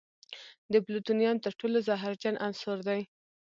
د 0.71 0.73
پلوتونیم 0.85 1.35
تر 1.45 1.53
ټولو 1.59 1.77
زهرجن 1.87 2.35
عنصر 2.45 2.77
دی. 2.87 3.01